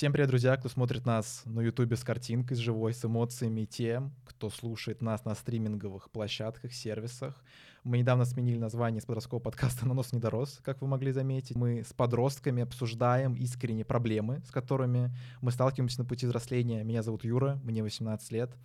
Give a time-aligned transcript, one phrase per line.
[0.00, 4.14] Всем привет, друзья, кто смотрит нас на ютубе с картинкой, с живой, с эмоциями, тем,
[4.24, 7.44] кто слушает нас на стриминговых площадках, сервисах.
[7.84, 11.54] Мы недавно сменили название с подросткового подкаста «На нос не дорос», как вы могли заметить.
[11.54, 16.82] Мы с подростками обсуждаем искренние проблемы, с которыми мы сталкиваемся на пути взросления.
[16.82, 18.56] Меня зовут Юра, мне 18 лет.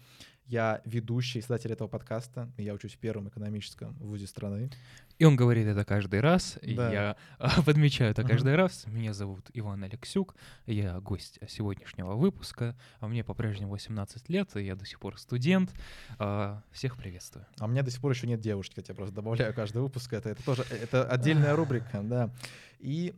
[0.48, 2.52] Я ведущий, издатель этого подкаста.
[2.57, 4.70] Я учусь в первом экономическом вузе страны.
[5.18, 6.59] И он говорит это каждый раз.
[6.62, 6.91] Да.
[6.91, 8.85] Я а, подмечаю это каждый раз.
[8.85, 10.35] Меня зовут Иван Алексюк.
[10.68, 12.76] Я гость сегодняшнего выпуска.
[12.99, 15.73] А мне по-прежнему 18 лет, и я до сих пор студент.
[16.20, 17.48] А, Всех приветствую.
[17.59, 20.13] А у меня до сих пор еще нет девушки, хотя я просто добавляю каждый выпуск.
[20.13, 22.30] Это, это тоже это отдельная рубрика, да.
[22.80, 23.16] И,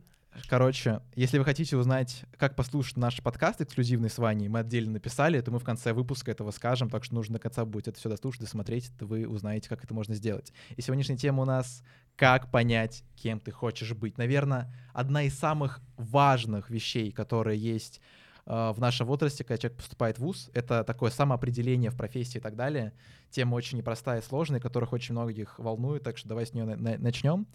[0.48, 5.40] короче, если вы хотите узнать, как послушать наш подкаст эксклюзивный с Ваней, мы отдельно написали,
[5.40, 8.08] то мы в конце выпуска этого скажем, так что нужно до конца будет это все
[8.08, 10.52] дослушать, досмотреть, то вы узнаете, как это можно сделать.
[10.76, 11.82] И сегодняшняя тема у нас
[12.16, 14.18] «Как понять, кем ты хочешь быть».
[14.18, 18.00] Наверное, одна из самых важных вещей, которые есть
[18.46, 22.40] э, в нашем возрасте, когда человек поступает в ВУЗ, это такое самоопределение в профессии и
[22.40, 22.92] так далее.
[23.30, 27.46] Тема очень непростая и сложная, которых очень многих волнует, так что давай с нее начнем.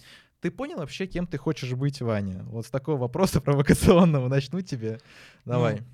[0.44, 2.44] Ты понял вообще, кем ты хочешь быть, Ваня?
[2.50, 5.00] Вот с такого вопроса провокационного начну тебе.
[5.46, 5.80] Давай.
[5.80, 5.86] Ну,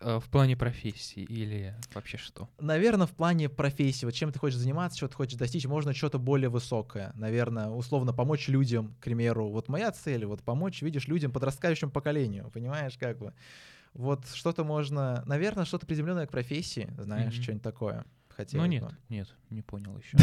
[0.00, 2.48] а, В плане профессии или вообще что?
[2.58, 6.18] Наверное, в плане профессии, вот чем ты хочешь заниматься, чего ты хочешь достичь, можно что-то
[6.18, 7.12] более высокое.
[7.16, 9.50] Наверное, условно помочь людям, к примеру.
[9.50, 13.34] Вот моя цель, вот помочь, видишь, людям, подрастающему поколению, понимаешь, как бы.
[13.92, 17.42] Вот что-то можно, наверное, что-то приземленное к профессии, знаешь, Мгм.
[17.42, 18.06] что-нибудь такое.
[18.38, 18.94] Хотелось Ну нет, бы.
[19.08, 20.16] нет, не понял еще.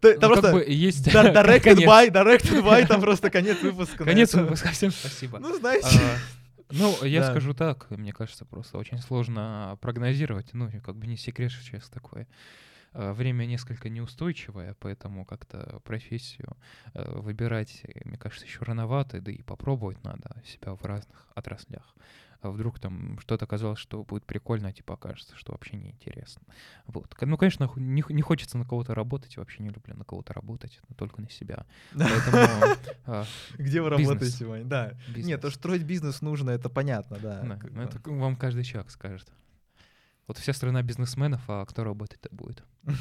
[0.00, 4.04] Там просто есть да- directed by, directed by, там просто конец выпуска.
[4.04, 5.40] Конец выпуска, всем спасибо.
[5.40, 5.88] Ну, знаете.
[6.00, 6.18] А,
[6.70, 7.30] Ну, я Да.
[7.32, 10.50] скажу так, мне кажется, просто очень сложно прогнозировать.
[10.54, 12.28] Ну, как бы не секрет, что сейчас такое.
[12.94, 16.56] А, Время несколько неустойчивое, поэтому как-то профессию
[16.94, 21.94] э, выбирать, э, мне кажется, еще рановато, да и попробовать надо себя в разных отраслях.
[22.42, 26.42] А вдруг там что-то казалось, что будет прикольно, а типа окажется, что вообще неинтересно.
[26.86, 27.14] Вот.
[27.20, 30.96] Ну, конечно, не, не хочется на кого-то работать, вообще не люблю на кого-то работать, но
[30.96, 31.64] только на себя.
[33.04, 33.24] А,
[33.58, 34.68] Где вы работаете, Вань?
[34.68, 34.94] Да.
[35.14, 37.58] Нет, то, что строить бизнес нужно, это понятно, да.
[37.70, 39.30] Ну это вам каждый человек скажет.
[40.26, 42.62] Вот вся страна бизнесменов, а кто работать-то будет?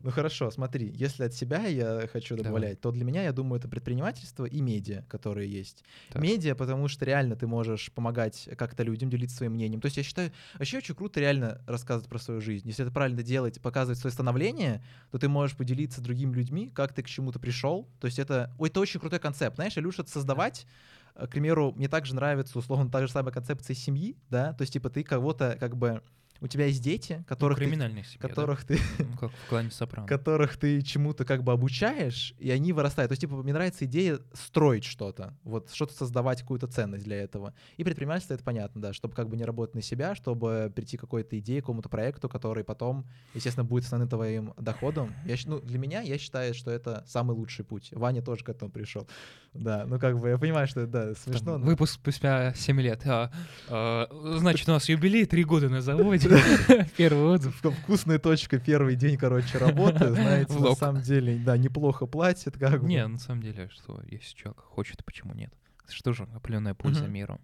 [0.00, 2.44] Ну хорошо, смотри, если от себя я хочу Давай.
[2.44, 5.84] добавлять, то для меня, я думаю, это предпринимательство и медиа, которые есть.
[6.12, 6.20] Так.
[6.20, 9.80] Медиа, потому что реально ты можешь помогать как-то людям, делиться своим мнением.
[9.80, 12.66] То есть я считаю, вообще очень круто реально рассказывать про свою жизнь.
[12.66, 16.92] Если это правильно делать, показывать свое становление, то ты можешь поделиться с другими людьми, как
[16.92, 17.88] ты к чему-то пришел.
[18.00, 19.54] То есть это, ой, это очень крутой концепт.
[19.54, 20.66] Знаешь, я люблю что-то создавать,
[21.14, 24.72] Э, к примеру, мне также нравится, условно, та же самая концепция семьи, да, то есть,
[24.72, 26.02] типа, ты кого-то, как бы,
[26.40, 28.28] у тебя есть дети, Ну, которых ты, семья, да?
[28.28, 30.06] которых ты Ну, как в клане Сопрано.
[30.06, 33.08] которых ты чему-то как бы обучаешь, и они вырастают.
[33.08, 37.54] То есть, типа, мне нравится идея строить что-то, вот что-то создавать, какую-то ценность для этого.
[37.76, 41.00] И предпринимательство— это понятно, да, чтобы как бы не работать на себя, чтобы прийти к
[41.00, 45.14] какой-то идее, к какому-то проекту, который потом, естественно, будет основным твоим доходом.
[45.24, 47.88] Я, ну, для меня, я считаю, что это самый лучший путь.
[47.92, 49.08] Ваня тоже к этому пришел.
[49.54, 51.58] Да, ну как бы я понимаю, что это да, Там смешно.
[51.58, 53.02] но- Выпуск спустя 7 лет.
[53.06, 53.30] А,
[53.68, 54.08] а,
[54.38, 56.23] значит, у нас юбилей, 3 года на заводе.
[56.96, 57.62] Первый отзыв.
[57.64, 62.82] Вк- Вкусная точка, первый день, короче, работы, знаете, на самом деле, да, неплохо платят, как
[62.82, 62.88] бы.
[62.88, 65.52] Не, на самом деле, что если человек хочет, почему нет?
[65.88, 67.40] Что же определенная польза миру.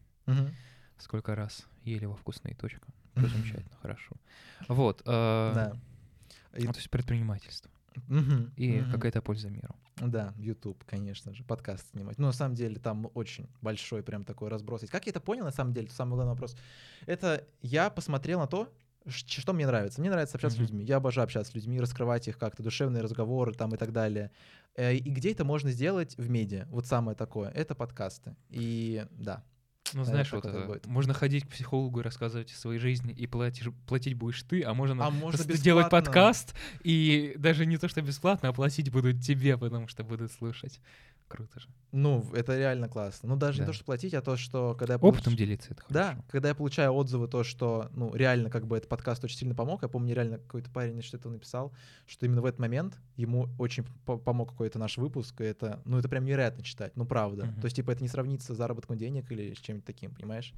[0.98, 2.86] Сколько раз ели во вкусные точка.
[3.16, 4.16] Всё замечательно, хорошо.
[4.68, 5.02] Вот.
[5.06, 5.72] а, Да.
[6.52, 7.70] Ну, То есть предпринимательство.
[8.56, 9.74] И какая-то польза миру.
[10.00, 12.18] Да, YouTube, конечно же, подкаст снимать.
[12.18, 14.80] Ну, на самом деле, там очень большой прям такой разброс.
[14.82, 14.92] есть.
[14.92, 16.56] Как я это понял, на самом деле, это самый главный вопрос.
[17.06, 18.72] Это я посмотрел на то,
[19.06, 20.00] что мне нравится.
[20.00, 20.66] Мне нравится общаться Мгм.
[20.66, 20.84] с людьми.
[20.84, 24.30] Я обожаю общаться с людьми, раскрывать их как-то, душевные разговоры там и так далее.
[24.76, 26.66] Э, И где это можно сделать в медиа?
[26.70, 27.50] Вот самое такое.
[27.50, 28.36] Это подкасты.
[28.50, 29.42] И да.
[29.92, 30.86] Ну, знаешь, вот это будет.
[30.86, 34.74] можно ходить к психологу и рассказывать о своей жизни, и платишь, платить будешь ты, а
[34.74, 35.90] можно, А можно делать бесплатно.
[35.90, 40.80] подкаст, и даже не то, что бесплатно, а платить будут тебе, потому что будут слушать.
[41.30, 41.68] Круто же.
[41.92, 43.28] Ну, это реально классно.
[43.28, 43.66] Ну, даже не Да.
[43.68, 46.24] то, что платить, а то, что когда я Опытом получ- делиться это Да, хорошо.
[46.28, 49.80] когда я получаю отзывы, то, что, ну, реально, как бы этот подкаст очень сильно помог.
[49.82, 51.72] Я помню, реально какой-то парень что-то написал,
[52.06, 55.98] что именно в этот момент ему очень по- помог какой-то наш выпуск, и это, ну,
[55.98, 57.46] это прям невероятно читать, ну, правда.
[57.46, 57.60] Мгм.
[57.60, 60.52] То есть, типа, это не сравнится с заработком денег или с чем-нибудь таким, понимаешь?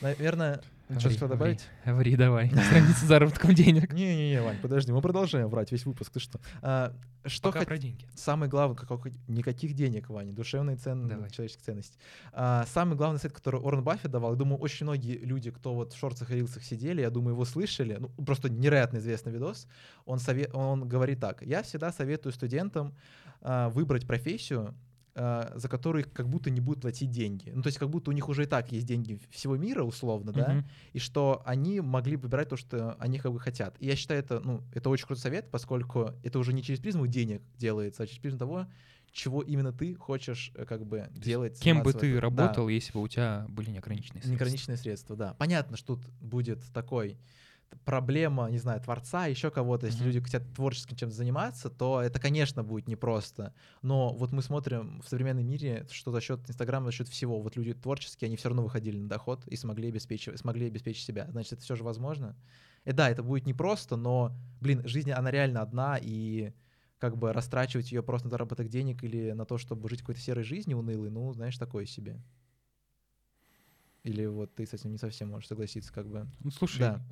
[0.00, 0.60] Наверное,
[0.98, 1.28] что говори.
[1.28, 1.68] добавить?
[1.84, 2.48] Говори, давай.
[2.50, 3.92] Страница заработком денег.
[3.92, 6.38] Не-не-не, Вань, подожди, мы продолжаем врать весь выпуск, ты что?
[6.62, 6.92] А,
[7.24, 8.06] что Пока хот- про деньги.
[8.14, 11.98] Самый главный, как, как- никаких денег, Ваня, душевные ценности, человеческие ценности.
[12.32, 15.92] А, самый главный совет, который Уоррен Баффет давал, я думаю, очень многие люди, кто вот
[15.92, 19.66] в шортах и рилсах сидели, я думаю, его слышали, ну, просто невероятно известный видос,
[20.04, 22.94] он, сове- он говорит так, я всегда советую студентам
[23.40, 24.72] а, выбрать профессию,
[25.16, 27.50] за которые как будто не будут платить деньги.
[27.54, 30.32] Ну, то есть как будто у них уже и так есть деньги всего мира, условно,
[30.32, 30.68] да, Мгм.
[30.92, 33.76] и что они могли выбирать то, что они как бы хотят.
[33.80, 37.06] И я считаю, это, ну, это очень крутой совет, поскольку это уже не через призму
[37.06, 38.66] денег делается, а через призму того,
[39.12, 41.58] чего именно ты хочешь э, как бы делать.
[41.60, 42.34] Кем бы ты этом.
[42.36, 42.42] Да.
[42.42, 44.30] работал, если бы у тебя были неограниченные средства?
[44.30, 45.34] Неограниченные средства, да.
[45.38, 47.16] Понятно, что тут будет такой
[47.84, 50.04] проблема, не знаю, творца, еще кого-то, если Мгм.
[50.04, 53.54] люди хотят творческим чем-то заниматься, то это, конечно, будет непросто.
[53.82, 57.56] Но вот мы смотрим в современном мире, что за счет Инстаграма, за счет всего, вот
[57.56, 61.26] люди творческие, они все равно выходили на доход и смогли обеспечить, смогли обеспечить себя.
[61.30, 62.36] Значит, это все же возможно.
[62.84, 66.52] И да, это будет непросто, но, блин, жизнь, она реально одна, и
[66.98, 70.44] как бы растрачивать ее просто на заработок денег или на то, чтобы жить какой-то серой
[70.44, 72.22] жизнью унылой, ну, знаешь, такое себе.
[74.06, 76.26] Или вот ты с этим не совсем можешь согласиться, как бы.
[76.44, 77.02] Ну, слушай, Да.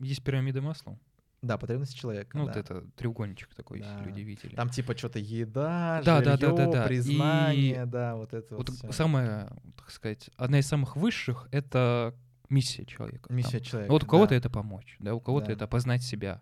[0.00, 0.98] есть пирамида масла.
[1.40, 2.36] Да, потребности человека.
[2.36, 2.52] Ну, да.
[2.52, 4.04] вот это треугольничек такой, если Да.
[4.04, 4.54] люди видели.
[4.54, 6.84] Там типа что-то еда, Да, да, да, да, да.
[6.84, 8.68] И признание, да, вот это вот.
[8.68, 8.92] Вот всё.
[8.92, 12.14] самая, так сказать, одна из самых высших— это
[12.48, 13.28] миссия человека.
[13.28, 13.36] там.
[13.36, 13.90] Миссия человека.
[13.92, 14.36] Вот у кого-то да.
[14.36, 15.52] это помочь, да, у кого-то Да.
[15.54, 16.40] это познать себя.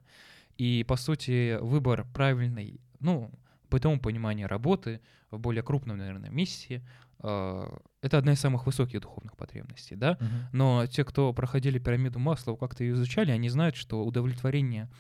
[0.58, 3.30] И, по сути, выбор правильной, ну,
[3.69, 6.86] по тому пониманию работы в более крупном, наверное, миссии,
[7.22, 10.19] э, это одна из самых высоких духовных потребностей, да.
[10.20, 10.49] Мгм.
[10.52, 14.90] Но те, кто проходили пирамиду Маслоу, как-то ее изучали, они знают, что удовлетворение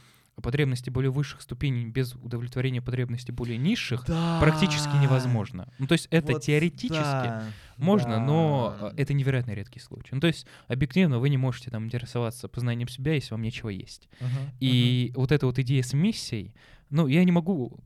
[0.40, 4.06] потребностей более высших ступеней без удовлетворения потребностей более низших
[4.38, 5.02] практически Да.
[5.02, 5.68] невозможно.
[5.78, 8.88] Ну, то есть это Вот теоретически да, можно, но да.
[8.96, 10.08] э, это невероятно редкий случай.
[10.14, 14.08] Ну, то есть объективно вы не можете там интересоваться познанием себя, если вам нечего есть.
[14.20, 16.54] Мгм, И вот эта вот идея с миссией,
[16.88, 17.78] ну, я не могу,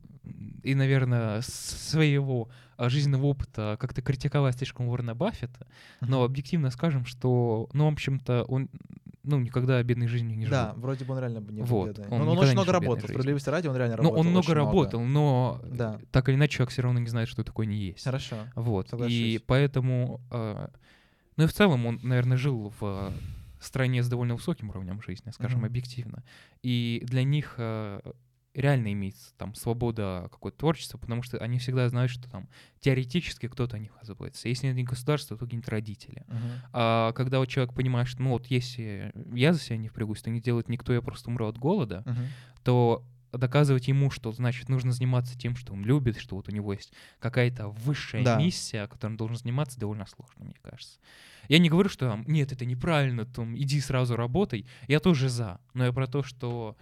[0.63, 5.67] и, наверное, своего а, жизненного опыта как-то критиковать слишком Уоррена Баффета,
[6.01, 8.69] но объективно скажем, что, ну, в общем-то, он,
[9.23, 10.51] ну, никогда бедной жизнью не жил.
[10.51, 12.07] Да, вроде бы он реально бы не был Вот, бедный.
[12.09, 13.07] он Но он очень много работал.
[13.07, 14.19] Справедливости ради, он реально Ну, работал.
[14.19, 15.99] он много работал, но Да.
[16.11, 18.03] так или иначе человек все равно не знает, что такое не есть.
[18.03, 18.37] Хорошо.
[18.55, 18.87] Вот.
[18.87, 19.41] И Соглашусь.
[19.47, 20.67] поэтому, э,
[21.35, 23.11] ну и в целом он, наверное, жил в
[23.59, 25.65] стране с довольно высоким уровнем жизни, скажем, Мгм.
[25.67, 26.23] объективно.
[26.61, 28.01] И для них э,
[28.57, 32.49] реально имеется там свобода какое-то творчество, потому что они всегда знают, что там
[32.79, 34.49] теоретически кто-то о них заботится.
[34.49, 36.25] Если не государство, то какие-нибудь родители.
[36.27, 36.51] Мгм.
[36.73, 40.29] А когда вот человек понимает, что ну вот если я за себя не впрягусь, то
[40.31, 42.27] не делает никто, я просто умру от голода, Мгм.
[42.63, 46.73] то доказывать ему, что, значит, нужно заниматься тем, что он любит, что вот у него
[46.73, 48.39] есть какая-то высшая Да.
[48.39, 50.99] миссия, которой он должен заниматься, довольно сложно, мне кажется.
[51.49, 54.65] Я не говорю, что там, нет, это неправильно, там, иди сразу работай.
[54.87, 55.59] Я тоже за.
[55.73, 56.77] Но я про то, что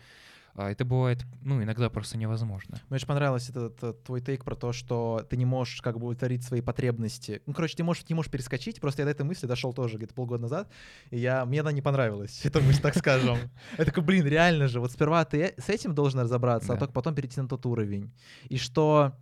[0.56, 2.80] это бывает, ну, иногда просто невозможно.
[2.90, 6.08] Мне очень понравился этот, этот твой тейк про то, что ты не можешь как бы
[6.08, 7.42] удовлетворить свои потребности.
[7.46, 8.80] Ну, короче, ты можешь, не можешь перескочить.
[8.80, 10.72] Просто я до этой мысли дошел тоже где-то полгода назад,
[11.10, 13.38] и я, мне она не понравилась, эта мысль, так скажем.
[13.78, 17.16] Я такой, блин, реально же, вот сперва ты с этим должен разобраться, а только потом
[17.16, 18.12] перейти на тот уровень.
[18.48, 19.14] И что...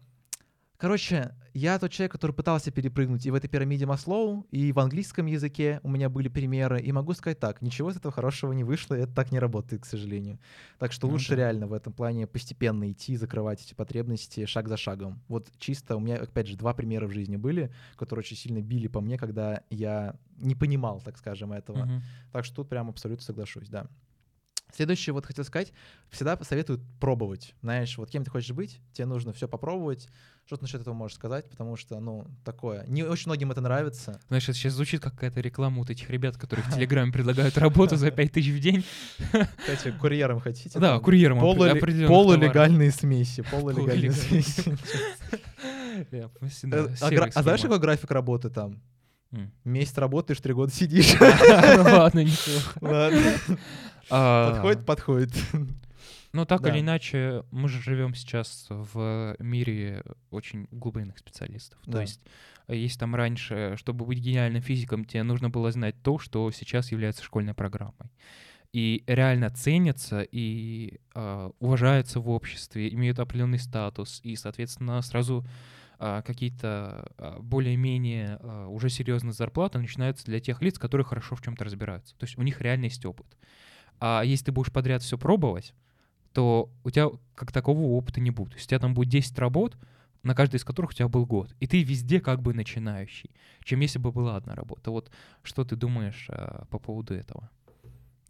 [0.84, 5.28] Короче, я тот человек, который пытался перепрыгнуть и в этой пирамиде Маслоу, и в английском
[5.28, 8.94] языке у меня были примеры, и могу сказать так, ничего из этого хорошего не вышло,
[8.94, 10.40] и это так не работает, к сожалению.
[10.80, 11.36] Так что Ну лучше да.
[11.38, 15.22] реально в этом плане постепенно идти, закрывать эти потребности шаг за шагом.
[15.30, 18.90] Вот чисто у меня, опять же, два примера в жизни были, которые очень сильно били
[18.90, 21.86] по мне, когда я не понимал, так скажем, этого.
[21.86, 22.02] Мгм.
[22.34, 23.88] Так что тут прям абсолютно соглашусь, да.
[24.74, 25.72] Следующее, вот хотел сказать,
[26.10, 27.54] всегда советуют пробовать.
[27.62, 30.10] Знаешь, вот кем ты хочешь быть, тебе нужно все попробовать.
[30.46, 31.50] Что ты насчет этого можешь сказать?
[31.50, 32.86] Потому что, ну, такое.
[32.88, 34.20] Не очень многим это нравится.
[34.28, 37.96] Знаешь, это сейчас звучит как какая-то реклама вот этих ребят, которые в Телеграме предлагают работу
[37.96, 38.86] за 5000 в день.
[39.58, 40.78] Кстати, курьером хотите?
[40.80, 43.42] Да, курьером Полулегальные смеси.
[43.50, 44.78] Полулегальные смеси.
[46.12, 46.28] Э,
[47.02, 48.82] А а знаешь, какой график работы там?
[49.64, 51.14] Месяц работаешь, три года сидишь.
[51.20, 52.26] Ладно.
[52.82, 53.22] Ладно.
[54.10, 55.32] А, Подходит, подходит.
[56.34, 56.70] Ну, так Да.
[56.72, 61.80] или иначе, мы же живем сейчас в мире очень глубинных специалистов.
[61.86, 62.02] То Да.
[62.02, 62.22] есть,
[62.68, 66.92] э, если там раньше, чтобы быть гениальным физиком, тебе нужно было знать то, что сейчас
[66.92, 68.10] является школьной программой.
[68.74, 75.46] И реально ценятся и а, уважаются в обществе, имеют определенный статус, и, соответственно, сразу
[76.00, 78.38] а, какие-то а, более-менее
[78.70, 82.16] уже серьезные зарплаты начинаются для тех лиц, которые хорошо в чем-то разбираются.
[82.18, 83.28] То есть у них реально есть опыт.
[84.00, 85.76] А если ты будешь подряд все пробовать,
[86.34, 88.52] то у тебя как такового опыта не будет.
[88.52, 89.78] То есть у тебя там будет 10 работ,
[90.24, 91.54] на каждой из которых у тебя был год.
[91.60, 93.32] И ты везде как бы начинающий,
[93.64, 94.92] чем если бы была одна работа.
[94.92, 95.12] Вот
[95.44, 97.50] что ты думаешь а, по поводу этого?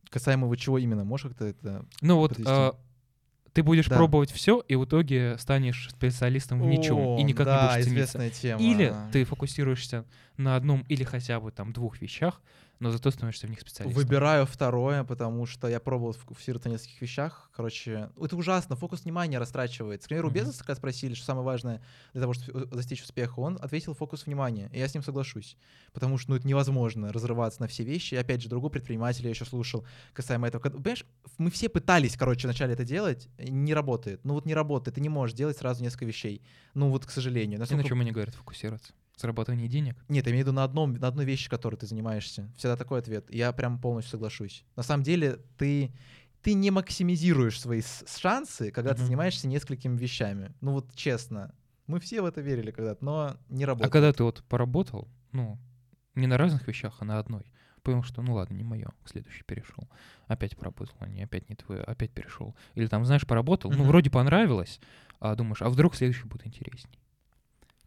[0.10, 1.86] Касаемо вот чего именно, можешь как-то это...
[2.02, 2.76] Ну вот а,
[3.54, 3.96] ты будешь Да.
[3.96, 7.88] пробовать все, и в итоге станешь специалистом в ничем, О, и никак да, не будешь
[7.88, 8.62] известная тема.
[8.62, 10.06] Или ты фокусируешься
[10.38, 12.42] на одном или хотя бы там двух вещах,
[12.84, 13.96] но зато становишься в них специалистом.
[14.04, 17.50] Выбираю второе, потому что я пробовал фокусироваться на нескольких вещах.
[17.56, 20.06] Короче, это ужасно, фокус внимания растрачивается.
[20.06, 20.36] К примеру, Мгм.
[20.36, 24.70] Безоса, когда спросили, что самое важное для того, чтобы достичь успеха, он ответил фокус внимания,
[24.74, 25.56] и я с ним соглашусь.
[25.94, 28.16] Потому что ну, это невозможно разрываться на все вещи.
[28.16, 30.62] И опять же, другого предпринимателя я еще слушал касаемо этого.
[30.62, 31.06] Понимаешь,
[31.38, 34.20] мы все пытались, короче, вначале это делать, не работает.
[34.26, 36.42] Ну вот не работает, ты не можешь делать сразу несколько вещей.
[36.74, 37.54] Ну вот, к сожалению.
[37.56, 38.92] И на Насколько- чем они говорят фокусироваться?
[39.18, 39.96] Зарабатывание денег?
[40.10, 42.52] нет, я имею в виду на, одном, на одной вещи, которой ты занимаешься.
[42.58, 43.26] Всегда такой ответ.
[43.30, 44.66] Я прям полностью соглашусь.
[44.76, 45.94] На самом деле ты,
[46.42, 49.08] ты не максимизируешь свои шансы, когда ты Мгм.
[49.08, 50.52] занимаешься несколькими вещами.
[50.62, 51.54] Ну вот честно.
[51.86, 53.90] Мы все в это верили когда-то, но не работает.
[53.90, 55.60] А когда ты вот поработал, ну,
[56.16, 57.46] не на разных вещах, а на одной,
[57.84, 59.90] понял, что ну ладно, не мое, следующий перешел.
[60.28, 62.56] Опять поработал, а не опять не твое, опять перешел.
[62.76, 64.80] Или там, знаешь, поработал, ну, вроде понравилось,
[65.20, 66.98] а думаешь, а вдруг следующий будет интересней.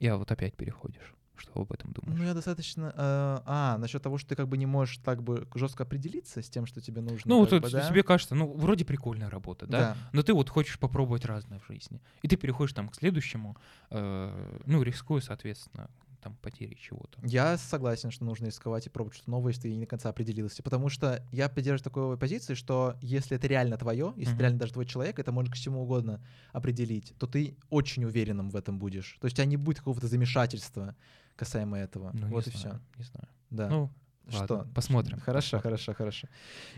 [0.02, 1.14] А вот опять переходишь.
[1.38, 2.18] Что об этом думаешь?
[2.18, 2.92] Ну, я достаточно...
[2.96, 6.48] э, а, насчет того, что ты как бы не можешь так бы жестко определиться с
[6.48, 7.22] тем, что тебе нужно.
[7.26, 7.86] Ну, вот бы, да?
[7.86, 9.78] тебе кажется, ну, вроде прикольная работа, да?
[9.78, 9.96] Да.
[10.12, 12.00] Но ты вот хочешь попробовать разное в жизни.
[12.22, 13.56] И ты переходишь там к следующему,
[13.90, 15.90] э, ну, рискуя, соответственно,
[16.26, 17.20] там, потерей чего-то.
[17.22, 20.62] Я согласен, что нужно рисковать и пробовать что-то новое, если ты не до конца определился.
[20.62, 24.34] Потому что я поддерживаю такой позиции, что если это реально твое, если Мгм.
[24.34, 26.20] это реально даже твой человек, это можно к чему угодно
[26.52, 29.16] определить, то ты очень уверенным в этом будешь.
[29.20, 30.96] То есть у тебя не будет какого-то замешательства
[31.36, 32.10] касаемо этого.
[32.12, 32.98] Ну, вот и знаю, все.
[32.98, 33.28] не знаю.
[33.50, 33.68] Да.
[33.68, 33.90] Ну,
[34.30, 34.54] что?
[34.56, 35.20] ладно, посмотрим.
[35.20, 36.28] Хорошо, хорошо, хорошо.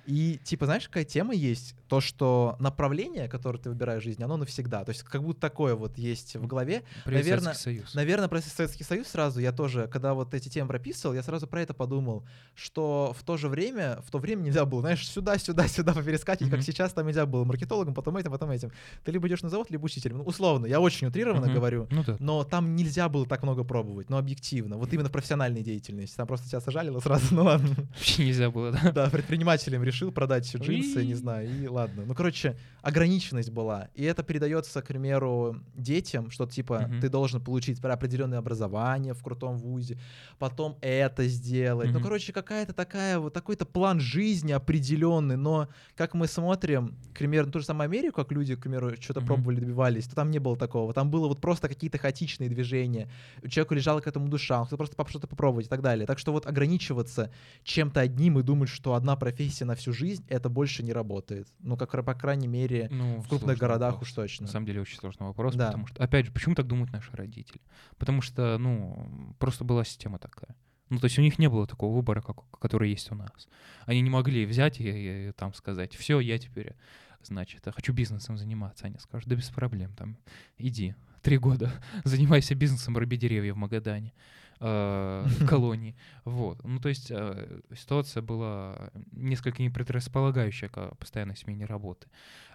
[0.07, 1.75] И типа, знаешь, какая тема есть?
[1.89, 4.85] То, что направление, которое ты выбираешь в жизни, оно навсегда.
[4.85, 7.95] То есть как будто такое вот есть в голове, Привет, наверно, Советский Союз.
[7.95, 11.63] Наверное, про Советский Союз сразу я тоже, когда вот эти темы прописывал, я сразу про
[11.63, 12.25] это подумал,
[12.55, 16.51] что в то же время, в то время нельзя было, знаешь, сюда, сюда, сюда поперескакивать,
[16.51, 16.67] как Мгм.
[16.67, 18.71] сейчас там нельзя было маркетологом, потом этим, потом этим.
[19.05, 20.19] Ты либо идешь на завод, либо учителем.
[20.19, 21.55] Ну, условно, я очень утрированно Мгм.
[21.55, 22.17] говорю, Ну да.
[22.19, 24.77] но там нельзя было так много пробовать, но объективно.
[24.77, 26.17] Вот именно профессиональной деятельности.
[26.17, 27.69] Там просто тебя сожалило сразу, ну ладно.
[27.95, 28.91] Вообще нельзя было, да?
[28.93, 32.03] Да, предпринимателем решил продать все джинсы, не знаю, и ладно.
[32.05, 33.89] Ну, короче, ограниченность была.
[33.95, 39.57] И это передается, к примеру, детям, что типа ты должен получить определенное образование в крутом
[39.57, 39.99] вузе,
[40.39, 41.93] потом это сделать.
[41.93, 47.47] Ну, короче, какая-то такая вот такой-то план жизни определенный, но как мы смотрим, к примеру,
[47.47, 50.41] на ту же самую Америку, как люди, к примеру, что-то пробовали, добивались, то там не
[50.41, 50.93] было такого.
[50.93, 53.09] Там было вот просто какие-то хаотичные движения.
[53.45, 56.05] У человека лежала к этому душа, он хотел просто что-то попробовать и так далее.
[56.07, 57.28] Так что вот ограничиваться
[57.63, 61.49] чем-то одним и думать, что одна профессия на всю жизнь, это больше не работает.
[61.61, 64.09] Ну, как, по крайней мере, Ну, в крупных городах вопрос.
[64.09, 64.47] уж точно.
[64.47, 65.67] На самом деле очень сложный вопрос, Да.
[65.67, 67.61] потому что, опять же, почему так думают наши родители?
[67.99, 70.57] Потому что, ну, просто была система такая.
[70.91, 73.49] Ну, то есть у них не было такого выбора, как, который есть у нас.
[73.85, 76.75] Они не могли взять и, и там сказать, все, я теперь,
[77.23, 78.87] значит, хочу бизнесом заниматься.
[78.87, 80.17] Они скажут, да без проблем, там,
[80.57, 81.71] иди, три года,
[82.05, 84.15] занимайся бизнесом, руби деревья в Магадане,
[84.61, 85.97] э, в колонии.
[86.25, 86.63] Вот.
[86.65, 92.09] Ну, то есть э, ситуация была несколько непредрасполагающая к постоянной смене работы.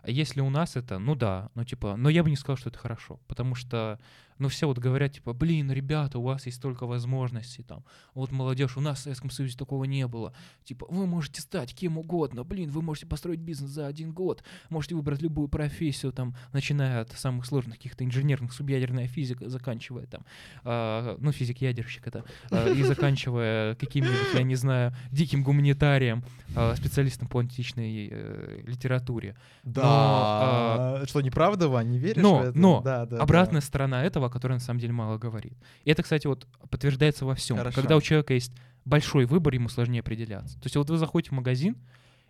[0.04, 2.70] А если у нас это, ну да, ну типа, но я бы не сказал, что
[2.70, 4.00] это хорошо, потому что,
[4.38, 8.76] ну все вот говорят, типа, блин, ребята, у вас есть столько возможностей, там, вот молодежь,
[8.76, 10.34] у нас в Советском Союзе такого не было,
[10.66, 14.96] типа, вы можете стать кем угодно, блин, вы можете построить бизнес за один год, можете
[14.96, 20.26] выбрать любую профессию, там, начиная от самых сложных каких-то инженерных, субъядерная физика, заканчивая там,
[20.66, 26.24] а, ну, физик-ядерщик это, а, и заканчивая каким-нибудь, я не знаю, диким гуманитарием,
[26.56, 29.36] а, специалистом по античной э, литературе.
[29.64, 29.82] Да.
[29.86, 33.24] а, Что, неправда, Вань, не веришь но, но Да, да, да.
[33.24, 35.54] Обратная сторона этого, о которой на самом деле мало говорит.
[35.84, 37.58] И это, кстати, вот подтверждается во всем.
[37.58, 37.82] Хорошо.
[37.82, 38.54] Когда у человека есть
[38.86, 40.56] большой выбор, ему сложнее определяться.
[40.60, 41.78] То есть вот вы заходите в магазин,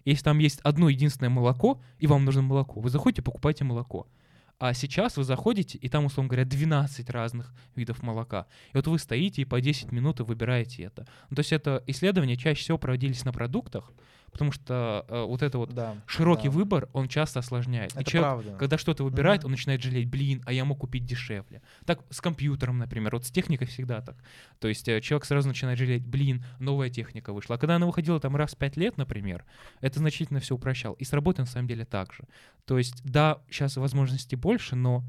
[0.05, 4.07] если там есть одно единственное молоко, и вам нужно молоко, вы заходите, покупаете молоко.
[4.59, 8.47] А сейчас вы заходите, и там, условно говоря, 12 разных видов молока.
[8.71, 11.05] И вот вы стоите и по 10 минут и выбираете это.
[11.29, 13.91] Ну, то есть это исследования чаще всего проводились на продуктах,
[14.33, 16.51] потому что э, вот это вот Да, широкий да.
[16.55, 17.95] выбор, он часто осложняет.
[17.95, 18.57] И Это человек, правда.
[18.59, 19.45] когда что-то выбирает, Мгм.
[19.47, 21.61] он начинает жалеть, блин, а я мог купить дешевле.
[21.85, 24.17] Так с компьютером, например, вот с техникой всегда так.
[24.59, 27.55] То есть э, человек сразу начинает жалеть, блин, новая техника вышла.
[27.55, 29.45] А когда она выходила там раз в пять лет, например,
[29.81, 30.95] это значительно все упрощало.
[30.95, 32.23] И с работой на самом деле так же.
[32.65, 35.03] То есть, да, сейчас возможностей больше, но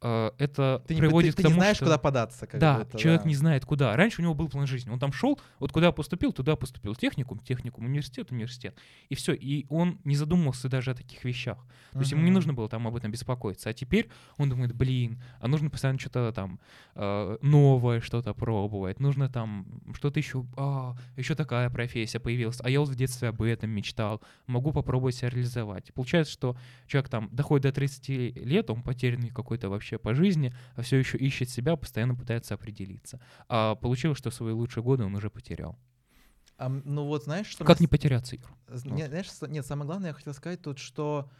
[0.00, 1.86] это Ты, не- приводит ты- ты к тому, не знаешь, что...
[1.86, 2.46] куда податься.
[2.46, 3.28] Как да, будто, человек да.
[3.28, 3.96] не знает куда.
[3.96, 4.90] Раньше у него был план жизни.
[4.90, 6.94] Он там шел, вот куда поступил, туда поступил.
[6.94, 8.76] Техникум, техникум, университет, университет.
[9.08, 9.32] И все.
[9.34, 11.58] И он не задумывался даже о таких вещах.
[11.92, 13.70] То есть ему не нужно было там об этом беспокоиться.
[13.70, 16.60] А теперь он думает, блин, а нужно постоянно что-то там
[16.94, 19.00] э, новое что-то пробовать.
[19.00, 22.60] Нужно там что-то еще, а, еще такая профессия появилась.
[22.62, 24.20] А я вот в детстве об этом мечтал.
[24.46, 25.92] Могу попробовать себя реализовать.
[25.94, 30.82] Получается, что человек там доходит до 30 лет, он потерянный какой-то вообще по жизни, а
[30.82, 33.20] все еще ищет себя, постоянно пытается определиться.
[33.48, 35.78] А получилось, что свои лучшие годы он уже потерял.
[36.58, 37.64] А, ну вот знаешь, что...
[37.64, 38.36] Как мне не потеряться,
[38.68, 38.92] с- Вот.
[38.92, 41.30] не- знаешь, с- нет, самое главное, я хотел сказать тут, что,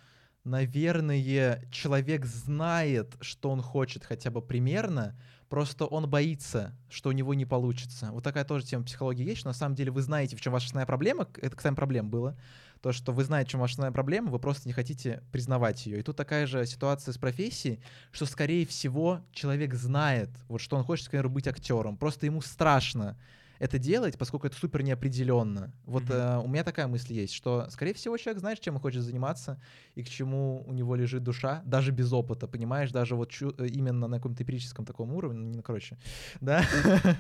[0.44, 7.34] наверное, человек знает, что он хочет хотя бы примерно, просто он боится, что у него
[7.34, 8.10] не получится.
[8.12, 10.66] Вот такая тоже тема психологии есть, что на самом деле вы знаете, в чем ваша
[10.66, 11.28] основная проблема.
[11.40, 12.36] Это, кстати, проблема было.
[12.82, 16.00] То, что вы знаете, чем ваша проблема, вы просто не хотите признавать ее.
[16.00, 17.80] И тут такая же ситуация с профессией,
[18.12, 21.96] что, скорее всего, человек знает, вот что он хочет, например, быть актером.
[21.96, 23.16] Просто ему страшно
[23.58, 25.72] это делать, поскольку это супер неопределенно.
[25.84, 26.12] Вот Мгм.
[26.12, 29.60] э, у меня такая мысль есть, что, скорее всего, человек знает, чем он хочет заниматься
[29.94, 33.66] и к чему у него лежит душа, даже без опыта, понимаешь, даже вот чу- э,
[33.68, 35.96] именно на каком-то эмпирическом таком уровне, ну, не, короче,
[36.40, 36.62] да.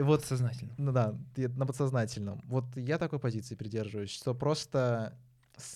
[0.00, 0.72] Вот Сознательно.
[0.78, 2.40] ну да, на подсознательном.
[2.44, 5.14] Вот я такой позиции придерживаюсь, что просто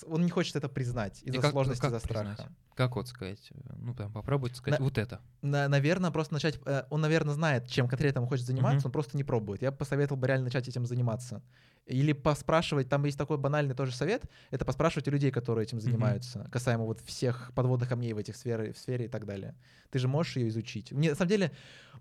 [0.06, 2.34] он не хочет это признать из-за как- сложности, как из-за признать?
[2.34, 2.52] страха.
[2.74, 3.40] Как вот сказать?
[3.50, 5.20] э, Ну, прям попробуйте сказать На- вот это.
[5.42, 6.58] наверное, просто начать...
[6.64, 8.86] э, Он, наверное, знает, чем конкретно он хочет заниматься, Мгм.
[8.86, 9.62] он просто не пробует.
[9.62, 11.42] Я бы посоветовал бы реально начать этим заниматься.
[11.88, 16.46] Или поспрашивать, там есть такой банальный тоже совет, это поспрашивать у людей, которые этим занимаются,
[16.52, 19.54] касаемо вот всех подводных камней в этих сфере, в сфере и так далее.
[19.90, 20.92] Ты же можешь ее изучить.
[20.92, 21.50] Мне, на самом деле,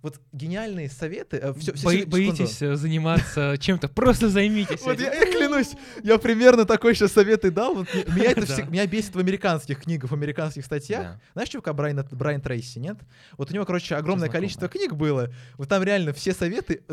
[0.02, 1.38] вот гениальные советы...
[1.38, 2.12] э, всё- всё- Бои- секунду.
[2.18, 5.72] боитесь э, заниматься чем-то, просто займитесь Вот я, клянусь,
[6.04, 7.74] я примерно такой сейчас совет и дал.
[7.76, 11.02] Вот меня это меня бесит в американских книгах, в американских статьях.
[11.04, 11.22] Да.
[11.34, 12.98] Знаешь, чувака Брайана, Брайан Трейси, нет?
[13.38, 15.32] Вот у него, короче, огромное количество книг было.
[15.58, 16.84] Вот там реально все советы...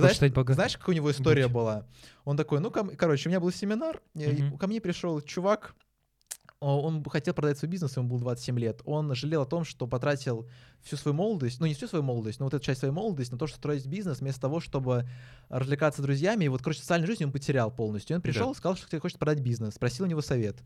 [0.54, 1.52] Знаешь, какая у него история Будь.
[1.54, 1.86] была?
[2.24, 4.56] Он такой, ну, ко короче, у меня был семинар, Мгм.
[4.58, 5.74] ко мне пришел чувак,
[6.60, 8.80] он хотел продать свой бизнес, ему было 27 лет.
[8.86, 10.48] Он жалел о том, что потратил
[10.82, 13.38] всю свою молодость, ну не всю свою молодость, но вот эту часть своей молодости на
[13.38, 15.06] то, чтобы строить бизнес, вместо того, чтобы
[15.50, 16.46] развлекаться с друзьями.
[16.46, 18.14] И вот, короче, социальную жизнь он потерял полностью.
[18.14, 18.54] И он пришел Да.
[18.54, 19.74] сказал, что хочет продать бизнес.
[19.74, 20.56] Спросил у него совет.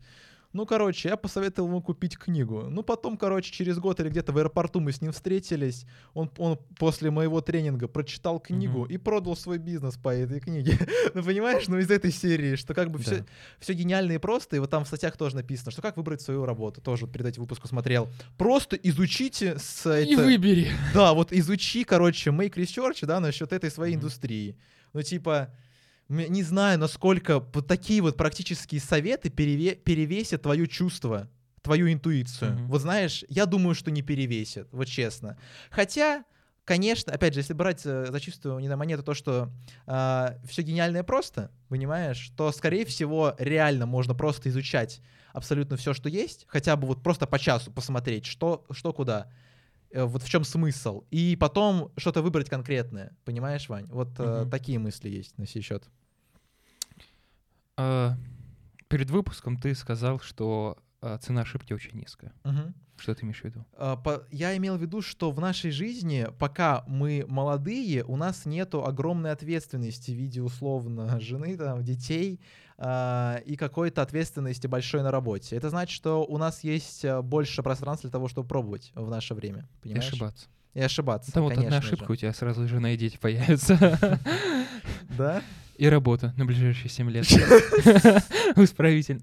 [0.51, 2.63] Ну, короче, я посоветовал ему купить книгу.
[2.69, 5.85] Ну, потом, короче, через год или где-то в аэропорту мы с ним встретились.
[6.15, 8.91] Он, он после моего тренинга прочитал книгу Мгм.
[8.91, 10.75] и продал свой бизнес по этой книге.
[11.13, 13.25] ну, понимаешь, ну, из этой серии, что как бы все, Да.
[13.59, 14.55] все гениально и просто.
[14.55, 16.81] И вот там в статьях тоже написано, что как выбрать свою работу.
[16.81, 18.09] Тоже вот перед этим выпуском смотрел.
[18.35, 20.71] Просто изучите с И это- выбери.
[20.95, 24.05] да, вот изучи, короче, make research, да, насчет этой своей Мгм.
[24.05, 24.57] индустрии.
[24.93, 25.53] Ну, типа,
[26.09, 31.29] не знаю, насколько вот такие вот практические советы переве- перевесят твое чувство,
[31.61, 32.53] твою интуицию.
[32.53, 32.67] Мгм.
[32.67, 35.37] Вот знаешь, я думаю, что не перевесят, вот честно.
[35.69, 36.23] Хотя,
[36.65, 39.51] конечно, опять же, если брать э, за чистую не на монету то, что
[39.85, 45.01] все гениальное просто, понимаешь, то, скорее всего, реально можно просто изучать
[45.33, 49.48] абсолютно все, что есть, хотя бы вот просто по часу посмотреть, что, что куда э,
[49.93, 53.87] вот в чем смысл, и потом что-то выбрать конкретное, понимаешь, Вань?
[53.87, 54.49] Вот э, Мгм.
[54.51, 55.87] такие мысли есть на сей счет.
[57.77, 58.15] А,
[58.87, 60.77] Перед выпуском ты сказал, что
[61.21, 62.33] цена ошибки очень низкая.
[62.97, 63.65] Что ты имеешь в виду?
[63.77, 63.97] А,
[64.29, 69.31] Я имел в виду, что в нашей жизни, пока мы молодые, у нас нету огромной
[69.31, 72.41] ответственности в виде условно жены, там, детей
[72.77, 75.55] а, и какой-то ответственности большой на работе.
[75.55, 79.33] Это значит, что у нас есть а, больше пространства для того, чтобы пробовать в наше
[79.33, 79.69] время.
[79.79, 80.07] И Понимаешь?
[80.07, 80.47] ошибаться.
[80.73, 81.31] И ошибаться.
[81.31, 81.87] Там вот одна конечно же.
[81.93, 83.97] ошибка, у тебя сразу жена и дети появятся.
[85.17, 85.41] Да?
[85.77, 87.25] И работа на ближайшие 7 лет.
[88.55, 89.21] Исправитель.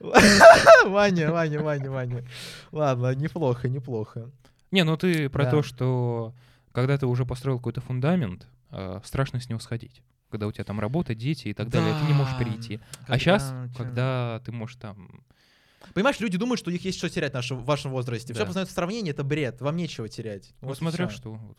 [0.00, 2.24] Ваня, Ваня, Ваня, Ваня.
[2.72, 4.30] Ладно, неплохо, неплохо.
[4.70, 5.50] Не, ну ты про Да.
[5.50, 6.34] то, что
[6.72, 10.02] когда ты уже построил какой-то фундамент, а, страшно с него сходить.
[10.30, 12.80] Когда у тебя там работа, дети и так далее, ты не можешь перейти.
[13.08, 15.24] А сейчас, когда ты можешь там...
[15.92, 18.32] Понимаешь, люди думают, что у них есть что терять в нашем- в вашем возрасте.
[18.32, 18.46] Все Да.
[18.46, 19.60] познают в сравнении, это бред.
[19.60, 20.54] Вам нечего терять.
[20.60, 21.32] Ну, Вот смотря что.
[21.32, 21.56] вот-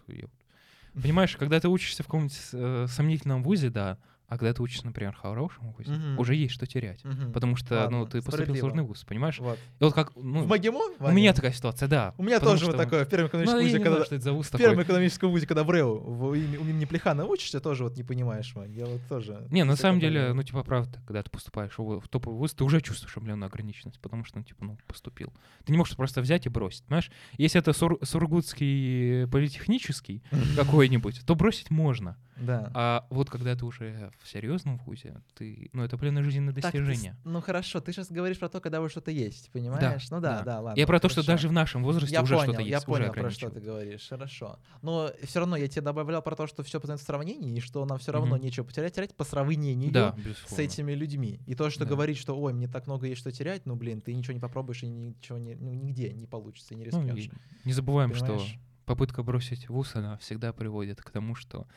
[0.94, 3.98] Понимаешь, когда ты учишься в каком-нибудь э, сомнительном вузе, да,
[4.32, 6.17] а когда ты учишься, например, в хорошем вузе, Мгм.
[6.17, 7.04] уже есть что терять.
[7.04, 7.34] Мгм.
[7.34, 9.38] Потому что, ну, Ладно, ты поступил в сложный вуз, понимаешь?
[9.39, 9.60] Вот.
[9.80, 10.80] И вот как, ну, в МГИМО?
[11.00, 11.15] у Ваня?
[11.15, 12.13] меня такая ситуация, да.
[12.17, 13.89] У меня тоже вот что- такое в первом Ну, экономическом я вузе, когда...
[13.91, 14.65] знаю, что это за вуз В такой.
[14.65, 18.72] первом экономическом вузе, когда в РЭУ в у Неплехана учишься, тоже вот не понимаешь, Вань.
[18.72, 19.46] Я вот тоже...
[19.52, 22.54] Не, на всё самом деле, ну, типа, правда, когда ты поступаешь в в топовый вуз,
[22.54, 25.34] ты уже чувствуешь определенную ограниченность, потому что, ну, типа, ну, поступил.
[25.65, 27.12] Ты не можешь просто взять и бросить, понимаешь?
[27.38, 30.24] Если это Сур- Сургутский политехнический
[30.56, 32.17] какой-нибудь, то бросить можно.
[32.38, 32.72] Да.
[32.74, 36.80] А вот когда ты уже в серьезном вузе, ты, ну, это определенное жизненное Так ты
[36.80, 37.16] достижение.
[37.26, 40.10] ну хорошо, ты сейчас говоришь про то, когда уже что-то есть, понимаешь?
[40.12, 40.44] ну да, да.
[40.44, 40.80] да, ладно.
[40.80, 41.34] Я про то, что хорошо.
[41.34, 43.60] даже в нашем возрасте Я уже понял, что-то я есть, понял, уже про что ты
[43.60, 44.60] говоришь, хорошо.
[44.82, 47.84] Но все равно я тебе добавлял про то, что все познается в сравнении, и что
[47.86, 48.46] нам все равно Мгм.
[48.46, 50.16] нечего потерять, терять по сравнению Да,
[50.48, 51.40] с этими людьми.
[51.48, 51.90] И то, что Да.
[51.90, 54.84] говорить, что ой, мне так много есть что терять, ну блин, ты ничего не попробуешь
[54.84, 57.26] и ничего не, ну, нигде не получится, и не Ну, рискнешь.
[57.26, 57.32] и
[57.68, 58.60] не забываем, что Понимаешь?
[58.86, 61.68] попытка бросить вуз, она всегда приводит к тому, что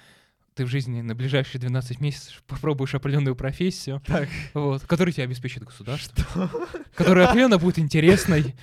[0.55, 4.29] ты в жизни на ближайшие 12 месяцев попробуешь определенную профессию, Так.
[4.55, 6.51] вот, которая тебе обеспечит государство,
[6.95, 8.55] которая определенно будет интересной.